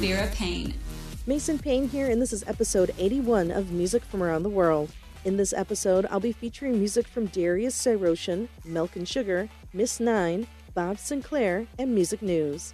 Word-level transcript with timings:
Vera 0.00 0.28
Paine. 0.28 0.72
Mason 1.26 1.58
Paine 1.58 1.86
here, 1.86 2.08
and 2.08 2.22
this 2.22 2.32
is 2.32 2.42
episode 2.46 2.94
81 2.96 3.50
of 3.50 3.70
Music 3.70 4.02
from 4.02 4.22
Around 4.22 4.44
the 4.44 4.48
World. 4.48 4.90
In 5.26 5.36
this 5.36 5.52
episode, 5.52 6.06
I'll 6.10 6.18
be 6.18 6.32
featuring 6.32 6.78
music 6.78 7.06
from 7.06 7.26
Darius 7.26 7.76
Syrossian, 7.76 8.48
Milk 8.64 8.96
and 8.96 9.06
Sugar, 9.06 9.50
Miss 9.74 10.00
Nine, 10.00 10.46
Bob 10.72 10.96
Sinclar, 10.96 11.66
and 11.78 11.94
Music 11.94 12.22
News. 12.22 12.72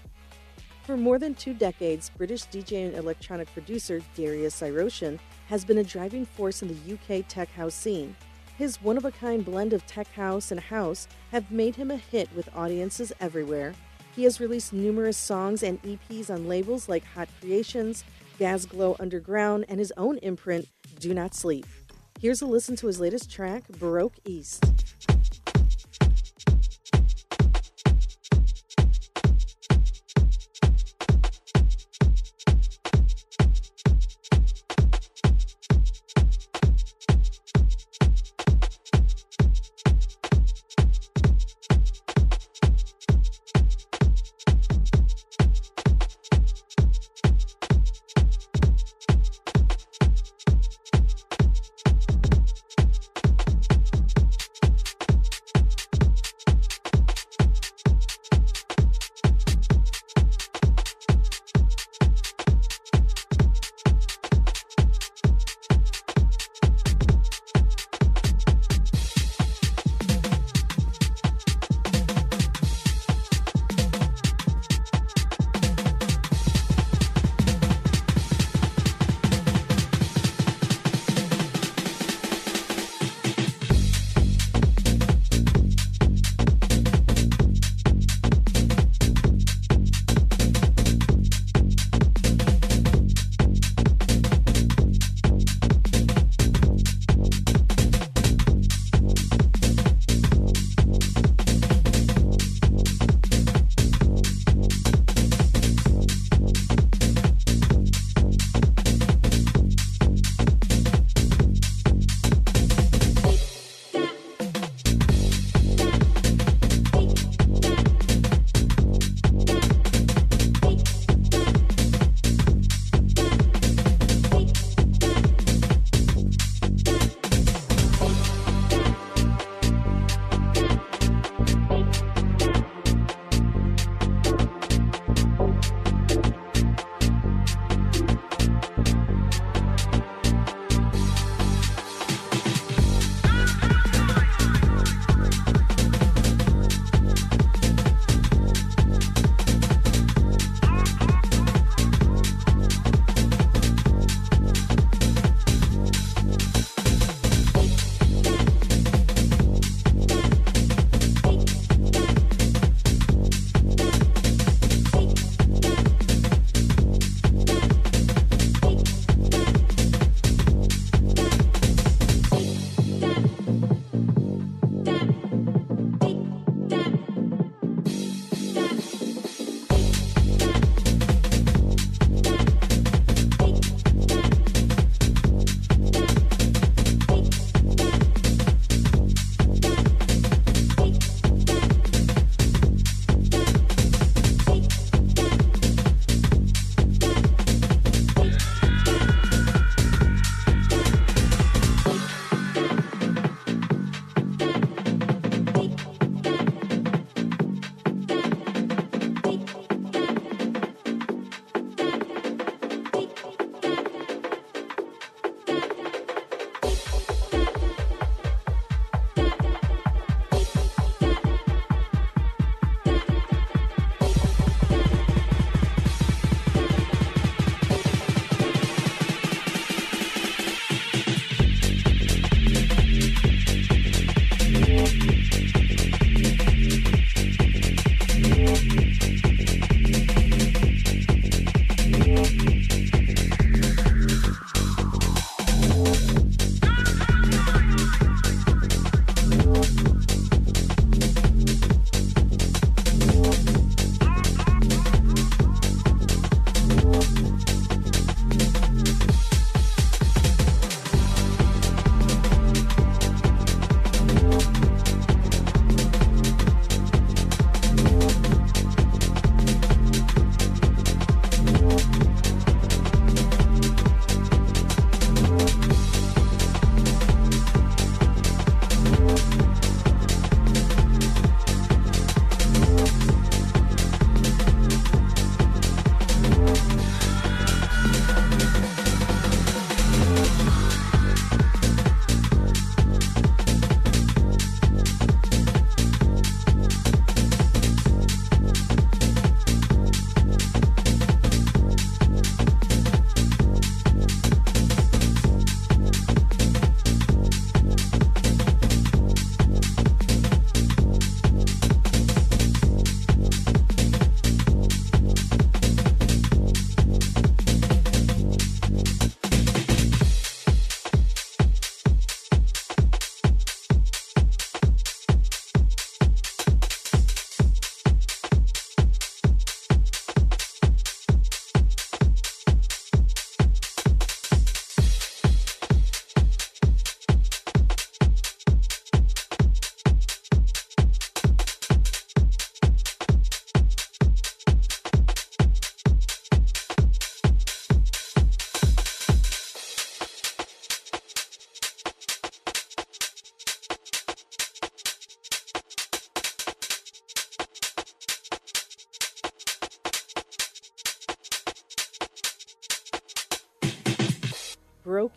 For 0.84 0.96
more 0.96 1.18
than 1.18 1.34
two 1.34 1.52
decades, 1.52 2.12
British 2.16 2.44
DJ 2.44 2.86
and 2.86 2.94
electronic 2.94 3.52
producer 3.52 4.00
Darius 4.14 4.60
Syrossian 4.60 5.18
has 5.48 5.64
been 5.64 5.78
a 5.78 5.84
driving 5.84 6.26
force 6.26 6.62
in 6.62 6.68
the 6.68 6.94
UK 6.94 7.24
tech 7.26 7.50
house 7.50 7.74
scene. 7.74 8.14
His 8.56 8.80
one 8.80 8.96
of 8.96 9.04
a 9.04 9.10
kind 9.10 9.44
blend 9.44 9.72
of 9.72 9.84
tech 9.84 10.06
house 10.12 10.52
and 10.52 10.60
house 10.60 11.08
have 11.32 11.50
made 11.50 11.74
him 11.74 11.90
a 11.90 11.96
hit 11.96 12.28
with 12.36 12.48
audiences 12.54 13.12
everywhere. 13.18 13.74
He 14.16 14.24
has 14.24 14.40
released 14.40 14.72
numerous 14.72 15.18
songs 15.18 15.62
and 15.62 15.80
EPs 15.82 16.30
on 16.30 16.48
labels 16.48 16.88
like 16.88 17.04
Hot 17.04 17.28
Creations, 17.38 18.02
Glasgow 18.38 18.96
Underground, 18.98 19.66
and 19.68 19.78
his 19.78 19.92
own 19.98 20.16
imprint, 20.18 20.68
Do 20.98 21.12
Not 21.12 21.34
Sleep. 21.34 21.66
Here's 22.18 22.40
a 22.40 22.46
listen 22.46 22.76
to 22.76 22.86
his 22.86 22.98
latest 22.98 23.30
track, 23.30 23.64
Baroque 23.78 24.16
East. 24.24 24.64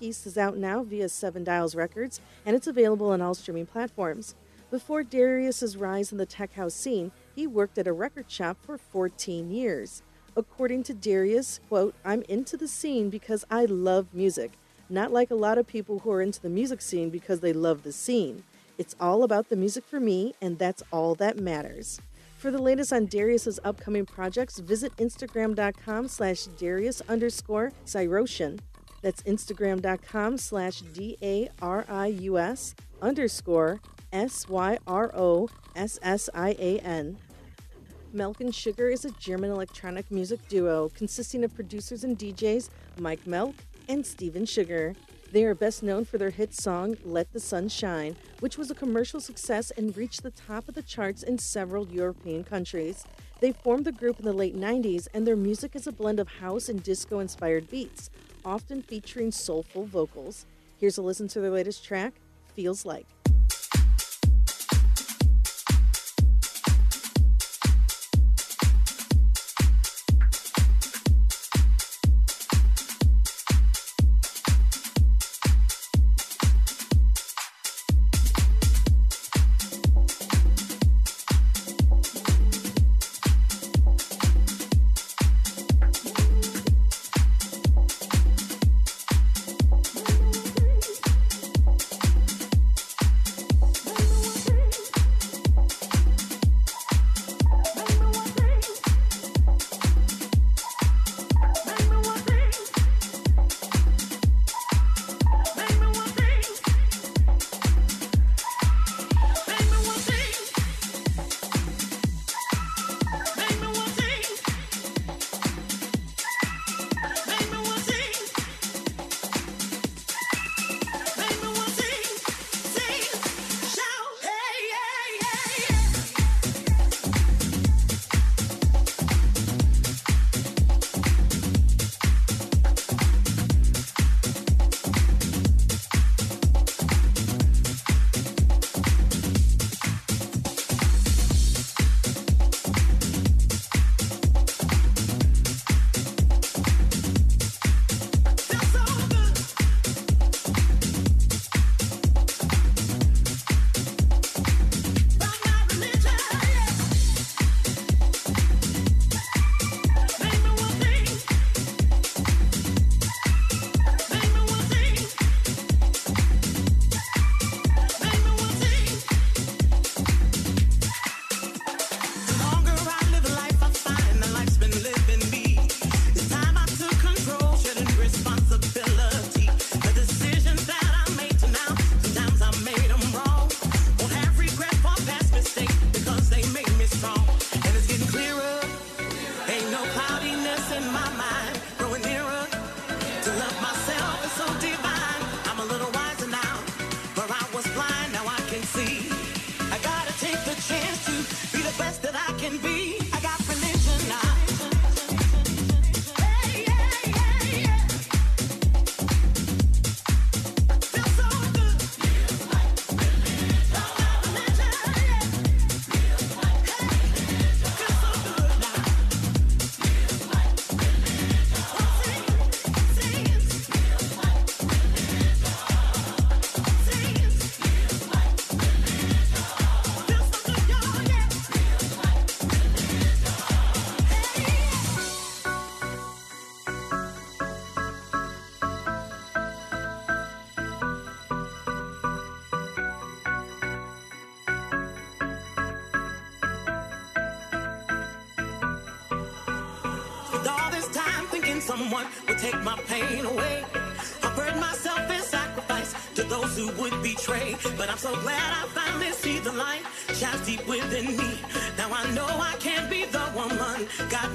East 0.09 0.25
is 0.25 0.39
out 0.39 0.57
now 0.57 0.81
via 0.81 1.07
Seven 1.07 1.43
Dials 1.43 1.75
Records, 1.75 2.19
and 2.43 2.55
it's 2.55 2.65
available 2.65 3.11
on 3.11 3.21
all 3.21 3.35
streaming 3.35 3.67
platforms. 3.67 4.33
Before 4.71 5.03
Darius's 5.03 5.77
rise 5.77 6.11
in 6.11 6.17
the 6.17 6.25
tech 6.25 6.53
house 6.53 6.73
scene, 6.73 7.11
he 7.35 7.45
worked 7.45 7.77
at 7.77 7.85
a 7.85 7.93
record 7.93 8.25
shop 8.29 8.57
for 8.59 8.75
14 8.75 9.51
years. 9.51 10.01
According 10.35 10.81
to 10.83 10.95
Darius, 10.95 11.59
quote, 11.69 11.93
I'm 12.03 12.23
into 12.23 12.57
the 12.57 12.67
scene 12.67 13.11
because 13.11 13.45
I 13.51 13.65
love 13.65 14.07
music, 14.11 14.53
not 14.89 15.13
like 15.13 15.29
a 15.29 15.35
lot 15.35 15.59
of 15.59 15.67
people 15.67 15.99
who 15.99 16.09
are 16.11 16.23
into 16.23 16.41
the 16.41 16.49
music 16.49 16.81
scene 16.81 17.11
because 17.11 17.41
they 17.41 17.53
love 17.53 17.83
the 17.83 17.91
scene. 17.91 18.43
It's 18.79 18.95
all 18.99 19.21
about 19.21 19.49
the 19.49 19.57
music 19.57 19.85
for 19.85 19.99
me, 19.99 20.33
and 20.41 20.57
that's 20.57 20.81
all 20.91 21.13
that 21.15 21.37
matters. 21.37 22.01
For 22.39 22.49
the 22.49 22.57
latest 22.57 22.91
on 22.91 23.05
Darius's 23.05 23.59
upcoming 23.63 24.07
projects, 24.07 24.57
visit 24.57 24.95
Instagram.com 24.97 26.07
slash 26.07 26.45
Darius 26.45 27.01
underscore 27.07 27.73
Syrossian. 27.85 28.59
That's 29.01 29.21
Instagram.com 29.23 30.37
slash 30.37 30.81
D 30.81 31.17
A 31.21 31.49
R 31.61 31.85
I 31.89 32.07
U 32.07 32.37
S 32.37 32.75
underscore 33.01 33.79
S 34.11 34.47
Y 34.49 34.77
R 34.87 35.11
O 35.15 35.49
S 35.75 35.99
S 36.01 36.29
I 36.33 36.55
A 36.59 36.79
N. 36.79 37.17
Milk 38.11 38.41
and 38.41 38.53
Sugar 38.53 38.89
is 38.89 39.05
a 39.05 39.11
German 39.11 39.51
electronic 39.51 40.09
music 40.09 40.39
duo 40.47 40.89
consisting 40.89 41.43
of 41.43 41.53
producers 41.53 42.03
and 42.03 42.17
DJs 42.17 42.69
Mike 42.99 43.25
Milk 43.27 43.55
and 43.87 44.05
Steven 44.05 44.45
Sugar. 44.45 44.95
They 45.31 45.43
are 45.45 45.53
best 45.53 45.83
known 45.83 46.05
for 46.05 46.17
their 46.17 46.31
hit 46.31 46.55
song 46.55 46.97
Let 47.05 47.31
the 47.33 47.39
Sun 47.39 47.69
Shine, 47.69 48.15
which 48.39 48.57
was 48.57 48.71
a 48.71 48.75
commercial 48.75 49.19
success 49.19 49.71
and 49.77 49.95
reached 49.95 50.23
the 50.23 50.31
top 50.31 50.67
of 50.67 50.73
the 50.73 50.81
charts 50.81 51.21
in 51.21 51.37
several 51.37 51.87
European 51.87 52.43
countries. 52.43 53.05
They 53.39 53.51
formed 53.51 53.85
the 53.85 53.91
group 53.91 54.19
in 54.19 54.25
the 54.25 54.33
late 54.33 54.57
90s, 54.57 55.07
and 55.13 55.27
their 55.27 55.35
music 55.35 55.75
is 55.75 55.85
a 55.85 55.91
blend 55.91 56.19
of 56.19 56.27
house 56.27 56.67
and 56.67 56.81
disco 56.81 57.19
inspired 57.19 57.69
beats, 57.69 58.09
often 58.45 58.81
featuring 58.81 59.31
soulful 59.31 59.85
vocals. 59.85 60.45
Here's 60.79 60.97
a 60.97 61.01
listen 61.01 61.27
to 61.29 61.41
their 61.41 61.51
latest 61.51 61.83
track, 61.83 62.13
Feels 62.55 62.85
Like. 62.85 63.05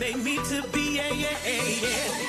Made 0.05 0.23
me 0.23 0.37
to 0.37 0.63
be. 0.73 0.97
Yeah, 0.97 1.09
yeah, 1.13 1.37
yeah. 1.47 2.24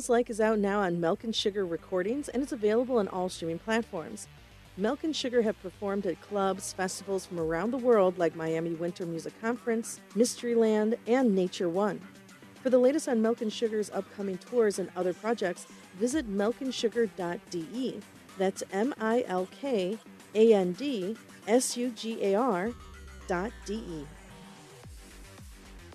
Feels 0.00 0.08
Like 0.08 0.30
is 0.30 0.40
out 0.40 0.58
now 0.58 0.80
on 0.80 0.98
Milk 0.98 1.24
and 1.24 1.36
Sugar 1.36 1.66
Recordings 1.66 2.30
and 2.30 2.42
is 2.42 2.52
available 2.52 2.96
on 2.96 3.08
all 3.08 3.28
streaming 3.28 3.58
platforms. 3.58 4.28
Milk 4.78 5.04
and 5.04 5.14
Sugar 5.14 5.42
have 5.42 5.60
performed 5.60 6.06
at 6.06 6.22
clubs, 6.22 6.72
festivals 6.72 7.26
from 7.26 7.38
around 7.38 7.70
the 7.70 7.76
world 7.76 8.16
like 8.16 8.34
Miami 8.34 8.70
Winter 8.70 9.04
Music 9.04 9.38
Conference, 9.42 10.00
Mysteryland, 10.14 10.96
and 11.06 11.34
Nature 11.34 11.68
One. 11.68 12.00
For 12.62 12.70
the 12.70 12.78
latest 12.78 13.10
on 13.10 13.20
Milk 13.20 13.42
and 13.42 13.52
Sugar's 13.52 13.90
upcoming 13.90 14.38
tours 14.38 14.78
and 14.78 14.88
other 14.96 15.12
projects, 15.12 15.66
visit 15.98 16.26
milkandsugar.de. 16.34 18.00
That's 18.38 18.62
M 18.72 18.94
I 18.98 19.22
L 19.26 19.48
K 19.60 19.98
A 20.34 20.54
N 20.54 20.72
D 20.72 21.14
S 21.46 21.76
U 21.76 21.90
G 21.90 22.24
A 22.24 22.36
R 22.36 22.72
dot 23.28 23.52
D 23.66 23.74
E. 23.74 24.06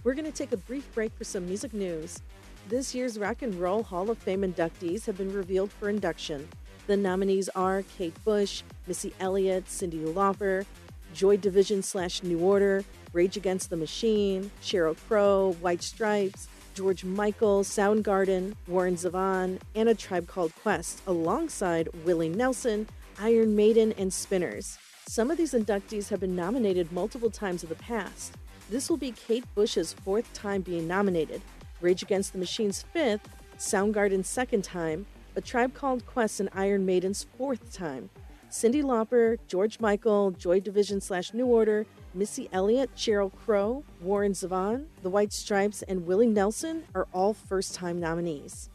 We're 0.03 0.13
going 0.13 0.25
to 0.25 0.31
take 0.31 0.51
a 0.51 0.57
brief 0.57 0.93
break 0.93 1.11
for 1.17 1.23
some 1.23 1.47
music 1.47 1.73
news. 1.73 2.21
This 2.67 2.95
year's 2.95 3.19
Rock 3.19 3.43
and 3.43 3.53
Roll 3.53 3.83
Hall 3.83 4.09
of 4.09 4.17
Fame 4.17 4.41
inductees 4.41 5.05
have 5.05 5.17
been 5.17 5.31
revealed 5.31 5.71
for 5.71 5.87
induction. 5.87 6.47
The 6.87 6.97
nominees 6.97 7.47
are 7.49 7.83
Kate 7.95 8.15
Bush, 8.23 8.63
Missy 8.87 9.13
Elliott, 9.19 9.65
Cyndi 9.67 10.03
Lauper, 10.03 10.65
Joy 11.13 11.37
Division 11.37 11.83
slash 11.83 12.23
New 12.23 12.39
Order, 12.39 12.83
Rage 13.13 13.37
Against 13.37 13.69
the 13.69 13.77
Machine, 13.77 14.49
Sheryl 14.63 14.97
Crow, 15.07 15.55
White 15.61 15.83
Stripes, 15.83 16.47
George 16.73 17.03
Michael, 17.03 17.61
Soundgarden, 17.61 18.55
Warren 18.67 18.95
Zevon, 18.95 19.59
and 19.75 19.87
a 19.87 19.93
tribe 19.93 20.27
called 20.27 20.51
Quest, 20.55 21.03
alongside 21.05 21.87
Willie 22.03 22.29
Nelson, 22.29 22.87
Iron 23.19 23.55
Maiden, 23.55 23.93
and 23.95 24.11
Spinners. 24.11 24.79
Some 25.07 25.29
of 25.29 25.37
these 25.37 25.53
inductees 25.53 26.09
have 26.09 26.19
been 26.19 26.35
nominated 26.35 26.91
multiple 26.91 27.29
times 27.29 27.61
in 27.61 27.69
the 27.69 27.75
past. 27.75 28.33
This 28.71 28.89
will 28.89 28.97
be 28.97 29.11
Kate 29.11 29.45
Bush's 29.53 29.93
fourth 29.93 30.33
time 30.33 30.61
being 30.61 30.87
nominated, 30.87 31.43
Rage 31.85 32.01
Against 32.01 32.33
the 32.33 32.39
Machine's 32.39 32.81
fifth, 32.81 33.29
Soundgarden's 33.59 34.27
second 34.27 34.63
time, 34.63 35.05
A 35.35 35.41
Tribe 35.41 35.75
Called 35.75 36.03
Quest 36.07 36.39
and 36.39 36.49
Iron 36.51 36.83
Maiden's 36.83 37.27
fourth 37.37 37.71
time. 37.71 38.09
Cyndi 38.49 38.81
Lauper, 38.81 39.37
George 39.47 39.79
Michael, 39.79 40.31
Joy 40.31 40.59
Division 40.59 40.99
slash 40.99 41.31
New 41.31 41.45
Order, 41.45 41.85
Missy 42.15 42.49
Elliott, 42.51 42.89
Sheryl 42.95 43.31
Crow, 43.31 43.83
Warren 44.01 44.31
Zevon, 44.31 44.85
The 45.03 45.11
White 45.11 45.31
Stripes, 45.31 45.83
and 45.83 46.07
Willie 46.07 46.25
Nelson 46.25 46.85
are 46.95 47.07
all 47.13 47.35
first 47.35 47.75
time 47.75 47.99
nominees. 47.99 48.71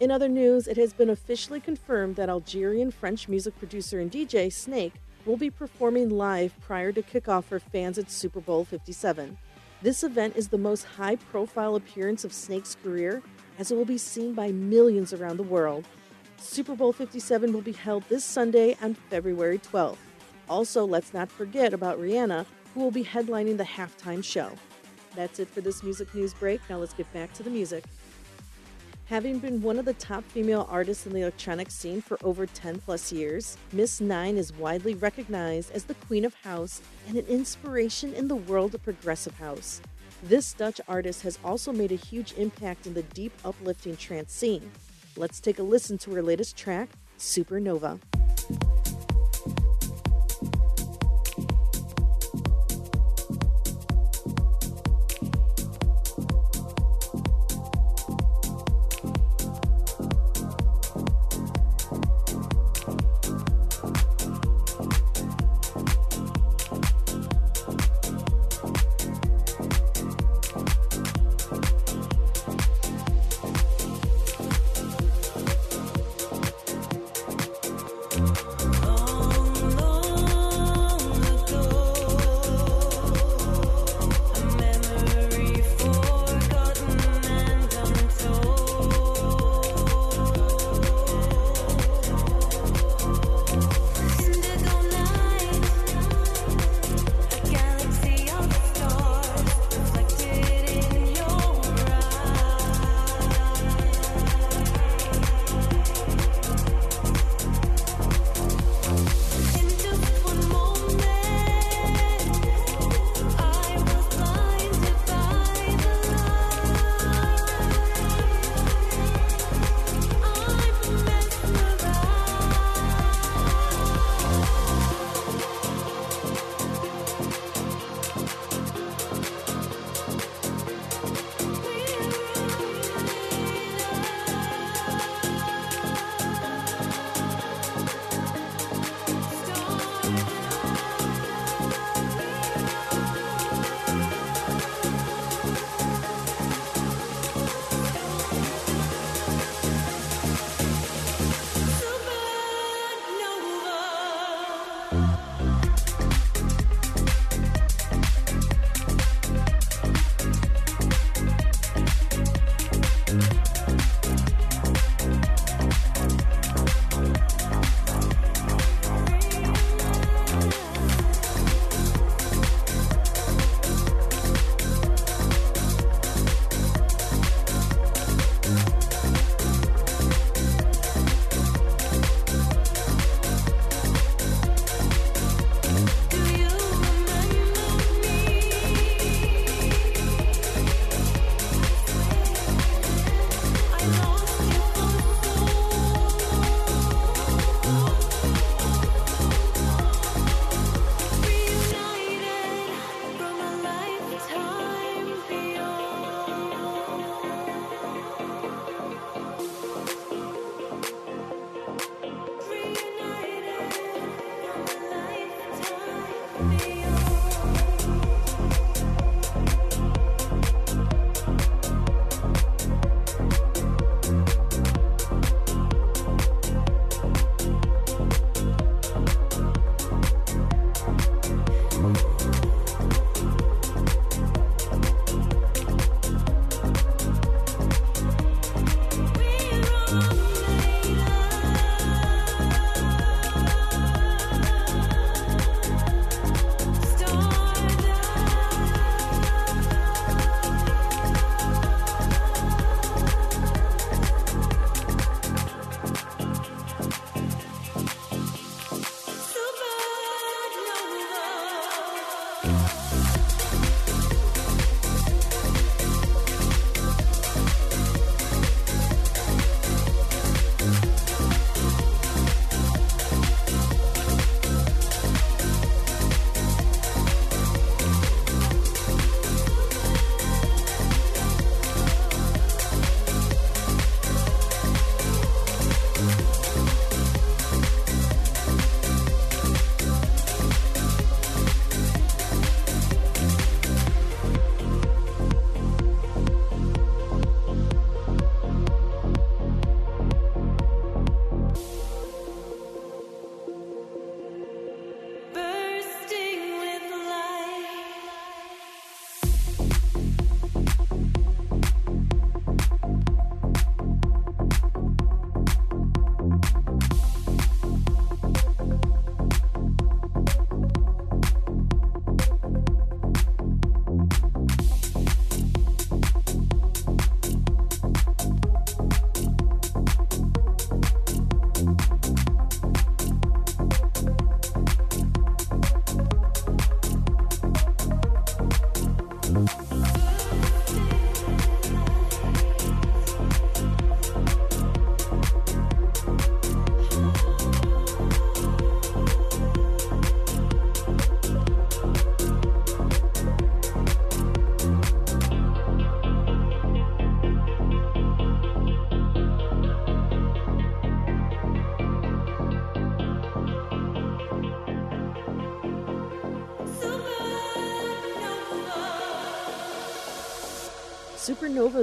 In 0.00 0.10
other 0.10 0.28
news, 0.28 0.66
it 0.66 0.76
has 0.78 0.92
been 0.92 1.10
officially 1.10 1.60
confirmed 1.60 2.16
that 2.16 2.28
Algerian 2.28 2.90
French 2.90 3.28
music 3.28 3.56
producer 3.56 4.00
and 4.00 4.10
DJ 4.10 4.52
Snake 4.52 4.94
will 5.24 5.36
be 5.36 5.50
performing 5.50 6.10
live 6.10 6.58
prior 6.60 6.90
to 6.90 7.02
kickoff 7.02 7.44
for 7.44 7.60
fans 7.60 7.98
at 7.98 8.10
Super 8.10 8.40
Bowl 8.40 8.64
57. 8.64 9.38
This 9.82 10.02
event 10.02 10.36
is 10.36 10.48
the 10.48 10.58
most 10.58 10.84
high 10.84 11.16
profile 11.16 11.76
appearance 11.76 12.24
of 12.24 12.32
Snake's 12.32 12.76
career, 12.82 13.22
as 13.58 13.70
it 13.70 13.76
will 13.76 13.84
be 13.84 13.98
seen 13.98 14.32
by 14.32 14.50
millions 14.50 15.12
around 15.12 15.36
the 15.36 15.42
world. 15.42 15.84
Super 16.38 16.74
Bowl 16.74 16.92
57 16.92 17.52
will 17.52 17.60
be 17.60 17.72
held 17.72 18.02
this 18.08 18.24
Sunday 18.24 18.76
on 18.82 18.94
February 18.94 19.58
12th. 19.58 19.98
Also, 20.48 20.86
let's 20.86 21.12
not 21.12 21.30
forget 21.30 21.74
about 21.74 22.00
Rihanna, 22.00 22.46
who 22.72 22.80
will 22.80 22.90
be 22.90 23.04
headlining 23.04 23.58
the 23.58 23.64
halftime 23.64 24.24
show. 24.24 24.50
That's 25.14 25.40
it 25.40 25.48
for 25.48 25.60
this 25.60 25.82
music 25.82 26.14
news 26.14 26.32
break. 26.32 26.60
Now 26.70 26.78
let's 26.78 26.94
get 26.94 27.12
back 27.12 27.32
to 27.34 27.42
the 27.42 27.50
music. 27.50 27.84
Having 29.06 29.38
been 29.38 29.62
one 29.62 29.78
of 29.78 29.84
the 29.84 29.92
top 29.92 30.24
female 30.24 30.66
artists 30.68 31.06
in 31.06 31.12
the 31.12 31.20
electronic 31.20 31.70
scene 31.70 32.02
for 32.02 32.18
over 32.24 32.44
10 32.44 32.80
plus 32.80 33.12
years, 33.12 33.56
Miss 33.72 34.00
Nine 34.00 34.36
is 34.36 34.52
widely 34.52 34.94
recognized 34.94 35.70
as 35.70 35.84
the 35.84 35.94
Queen 35.94 36.24
of 36.24 36.34
House 36.34 36.82
and 37.06 37.16
an 37.16 37.24
inspiration 37.26 38.12
in 38.14 38.26
the 38.26 38.34
world 38.34 38.74
of 38.74 38.82
progressive 38.82 39.38
house. 39.38 39.80
This 40.24 40.52
Dutch 40.52 40.80
artist 40.88 41.22
has 41.22 41.38
also 41.44 41.70
made 41.70 41.92
a 41.92 41.96
huge 41.96 42.32
impact 42.32 42.88
in 42.88 42.94
the 42.94 43.04
deep, 43.04 43.32
uplifting 43.44 43.96
trance 43.96 44.32
scene. 44.32 44.72
Let's 45.16 45.38
take 45.38 45.60
a 45.60 45.62
listen 45.62 45.98
to 45.98 46.10
her 46.14 46.22
latest 46.22 46.56
track, 46.56 46.88
Supernova. 47.16 48.00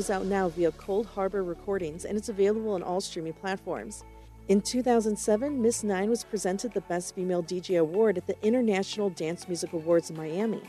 Is 0.03 0.09
out 0.09 0.25
now 0.25 0.49
via 0.49 0.73
Coldharbour 0.73 1.47
Recordings 1.47 2.03
and 2.03 2.17
it's 2.17 2.27
available 2.27 2.73
on 2.73 2.83
all 2.83 2.99
streaming 2.99 3.31
platforms. 3.31 4.03
In 4.49 4.59
2007, 4.59 5.61
Miss 5.61 5.81
Nine 5.81 6.09
was 6.09 6.25
presented 6.25 6.73
the 6.73 6.81
Best 6.81 7.15
Female 7.15 7.41
DJ 7.41 7.79
Award 7.79 8.17
at 8.17 8.27
the 8.27 8.35
International 8.45 9.09
Dance 9.09 9.47
Music 9.47 9.71
Awards 9.71 10.09
in 10.09 10.17
Miami. 10.17 10.59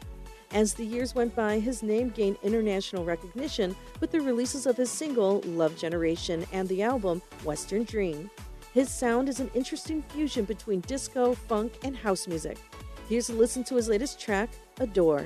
As 0.54 0.74
the 0.74 0.86
years 0.86 1.14
went 1.14 1.36
by, 1.36 1.60
his 1.60 1.84
name 1.84 2.10
gained 2.10 2.38
international 2.42 3.04
recognition 3.04 3.76
with 4.00 4.12
the 4.12 4.22
releases 4.22 4.66
of 4.66 4.78
his 4.78 4.90
single 4.90 5.42
Love 5.42 5.76
Generation 5.76 6.46
and 6.54 6.68
the 6.70 6.82
album 6.82 7.22
Western 7.44 7.84
Dream. 7.84 8.30
His 8.74 8.90
sound 8.90 9.28
is 9.28 9.40
an 9.42 9.52
interesting 9.54 10.02
fusion 10.04 10.46
between 10.46 10.80
disco, 10.82 11.34
funk, 11.34 11.74
and 11.84 11.98
house 11.98 12.28
music. 12.28 12.58
Here's 13.10 13.30
a 13.30 13.34
listen 13.34 13.64
to 13.66 13.76
his 13.76 13.90
latest 13.90 14.20
track, 14.22 14.50
Adore. 14.80 15.26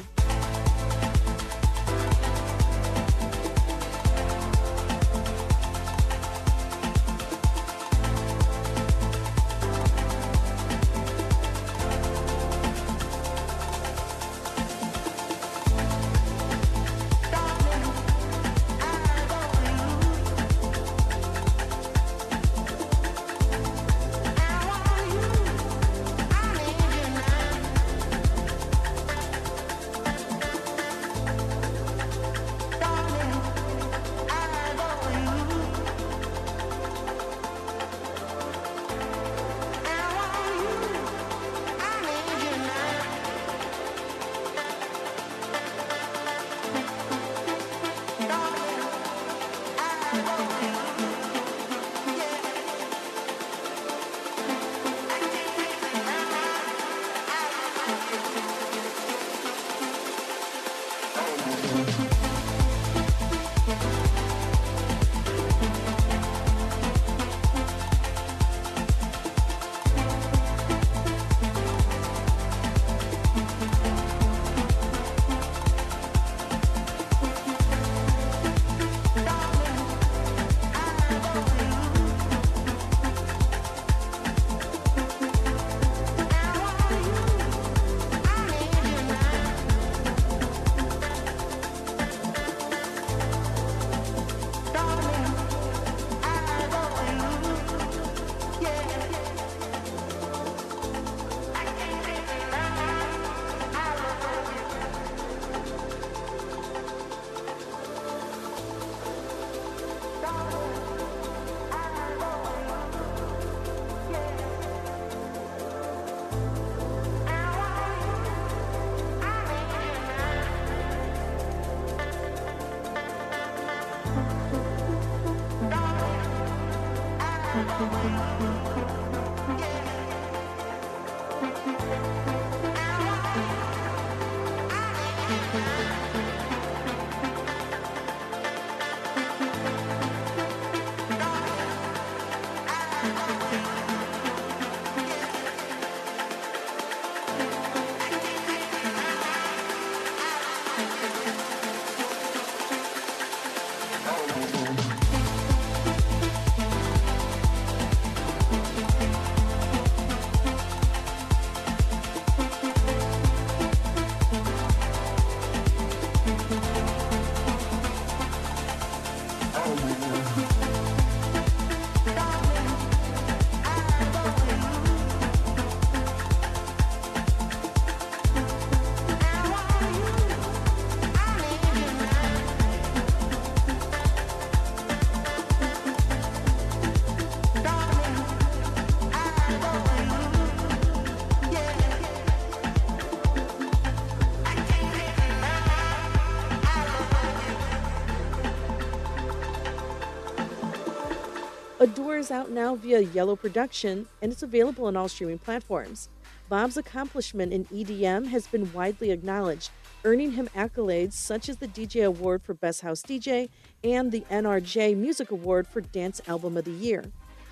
Out 202.31 202.49
now 202.49 202.75
via 202.75 203.01
Yellow 203.01 203.35
Production 203.35 204.07
and 204.21 204.31
it's 204.31 204.43
available 204.43 204.85
on 204.85 204.95
all 204.95 205.09
streaming 205.09 205.37
platforms. 205.37 206.09
Bob's 206.47 206.77
accomplishment 206.77 207.51
in 207.51 207.65
EDM 207.65 208.27
has 208.27 208.47
been 208.47 208.71
widely 208.73 209.11
acknowledged, 209.11 209.69
earning 210.05 210.31
him 210.31 210.49
accolades 210.55 211.13
such 211.13 211.49
as 211.49 211.57
the 211.57 211.67
DJ 211.67 212.05
Award 212.05 212.41
for 212.41 212.53
Best 212.53 212.81
House 212.81 213.01
DJ 213.01 213.49
and 213.83 214.11
the 214.11 214.21
NRJ 214.31 214.95
Music 214.95 215.31
Award 215.31 215.67
for 215.67 215.81
Dance 215.81 216.21
Album 216.27 216.55
of 216.55 216.65
the 216.65 216.71
Year. 216.71 217.03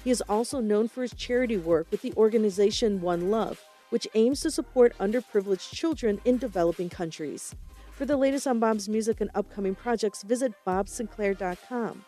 He 0.03 0.11
is 0.11 0.21
also 0.29 0.61
known 0.61 0.87
for 0.87 1.01
his 1.01 1.13
charity 1.13 1.57
work 1.57 1.87
with 1.91 2.01
the 2.01 2.13
organization 2.13 3.01
One 3.01 3.29
Love, 3.29 3.61
which 3.89 4.07
aims 4.15 4.41
to 4.41 4.51
support 4.51 4.97
underprivileged 4.97 5.73
children 5.73 6.21
in 6.23 6.37
developing 6.37 6.89
countries. 6.89 7.53
For 7.91 8.05
the 8.05 8.17
latest 8.17 8.47
on 8.47 8.59
Bob's 8.59 8.87
music 8.87 9.19
and 9.19 9.29
upcoming 9.35 9.75
projects, 9.75 10.23
visit 10.23 10.53
bobsinclar.com. 10.65 12.05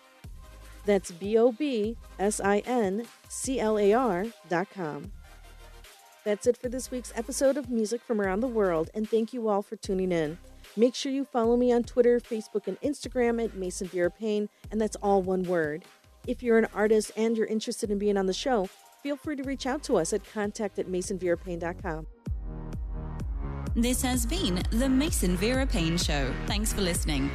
That's 0.85 1.11
B 1.11 1.37
O 1.37 1.51
B 1.51 1.97
S 2.19 2.39
I 2.39 2.59
N 2.59 3.05
C 3.29 3.59
L 3.59 3.77
A 3.77 3.93
R 3.93 4.25
dot 4.49 4.67
com. 4.73 5.11
That's 6.23 6.45
it 6.45 6.57
for 6.57 6.69
this 6.69 6.91
week's 6.91 7.13
episode 7.15 7.57
of 7.57 7.69
Music 7.69 8.01
from 8.01 8.21
Around 8.21 8.41
the 8.41 8.47
World, 8.47 8.91
and 8.93 9.09
thank 9.09 9.33
you 9.33 9.47
all 9.47 9.63
for 9.63 9.75
tuning 9.75 10.11
in. 10.11 10.37
Make 10.77 10.95
sure 10.95 11.11
you 11.11 11.25
follow 11.25 11.57
me 11.57 11.71
on 11.73 11.83
Twitter, 11.83 12.19
Facebook, 12.19 12.67
and 12.67 12.79
Instagram 12.81 13.43
at 13.43 13.55
Mason 13.55 13.87
Vera 13.87 14.11
Paine, 14.11 14.47
and 14.71 14.79
that's 14.79 14.95
all 14.97 15.21
one 15.21 15.43
word. 15.43 15.83
If 16.27 16.43
you're 16.43 16.59
an 16.59 16.67
artist 16.73 17.11
and 17.17 17.35
you're 17.35 17.47
interested 17.47 17.89
in 17.89 17.97
being 17.97 18.17
on 18.17 18.27
the 18.27 18.33
show, 18.33 18.69
feel 19.01 19.15
free 19.17 19.35
to 19.35 19.43
reach 19.43 19.65
out 19.65 19.83
to 19.83 19.97
us 19.97 20.13
at 20.13 20.23
contact 20.31 20.77
at 20.79 20.87
masonverapaine.com. 20.87 22.07
This 23.75 24.01
has 24.01 24.25
been 24.25 24.61
the 24.71 24.89
Mason 24.89 25.35
Vera 25.37 25.65
Paine 25.65 25.97
Show. 25.97 26.31
Thanks 26.45 26.71
for 26.71 26.81
listening. 26.81 27.31